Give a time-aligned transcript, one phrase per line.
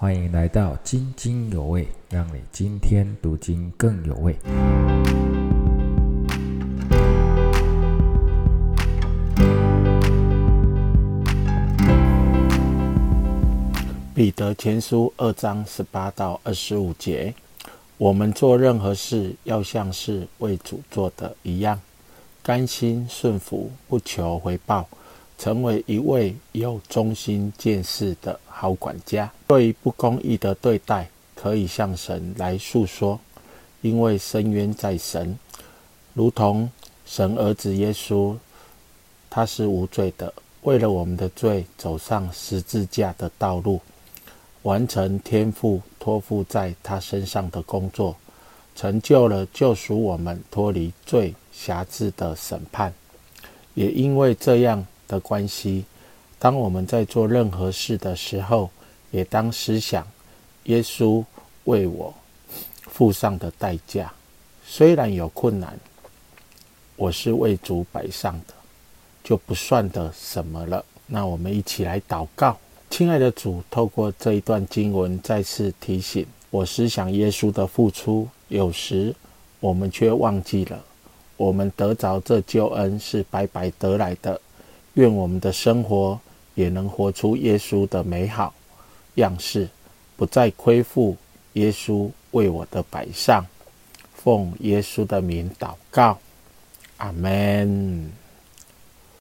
[0.00, 4.32] 欢迎来到津津有味，让你今天读经更有味。
[14.14, 17.34] 彼得前书二章十八到二十五节，
[17.96, 21.80] 我们做任何事，要像是为主做的一样，
[22.40, 24.86] 甘心顺服，不求回报。
[25.36, 29.30] 成为一位有忠心见事的好管家。
[29.46, 33.20] 对于不公义的对待，可以向神来诉说，
[33.82, 35.38] 因为深渊在神，
[36.12, 36.68] 如同
[37.06, 38.36] 神儿子耶稣，
[39.30, 43.80] 他是无罪的，为了我们的罪走上十字架的道路，
[44.62, 48.16] 完成天父托付在他身上的工作，
[48.74, 52.92] 成就了救赎我们脱离罪辖制的审判。
[53.74, 54.84] 也因为这样。
[55.08, 55.86] 的关系，
[56.38, 58.70] 当我们在做任何事的时候，
[59.10, 60.06] 也当思想
[60.64, 61.24] 耶稣
[61.64, 62.14] 为我
[62.86, 64.12] 付上的代价。
[64.64, 65.78] 虽然有困难，
[66.94, 68.54] 我是为主摆上的，
[69.24, 70.84] 就不算的什么了。
[71.06, 72.56] 那我们一起来祷告，
[72.90, 78.28] 亲爱的主，透过这一段经文，再次提醒我思想耶稣的付出。
[78.48, 79.14] 有时
[79.58, 80.84] 我们却忘记了，
[81.36, 84.40] 我们得着这救恩是白白得来的。
[84.94, 86.18] 愿我们的生活
[86.58, 88.52] 也能活出耶稣的美好
[89.14, 89.68] 样式，
[90.16, 91.16] 不再亏负
[91.52, 93.46] 耶稣为我的摆上。
[94.12, 96.18] 奉耶稣的名祷告，
[96.96, 98.10] 阿门。